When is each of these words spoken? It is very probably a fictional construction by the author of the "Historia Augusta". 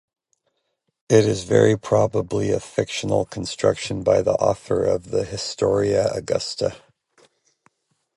It 1.09 1.25
is 1.27 1.43
very 1.43 1.77
probably 1.77 2.49
a 2.49 2.59
fictional 2.59 3.23
construction 3.25 4.01
by 4.03 4.23
the 4.23 4.31
author 4.33 4.83
of 4.83 5.11
the 5.11 5.23
"Historia 5.23 6.09
Augusta". 6.11 6.77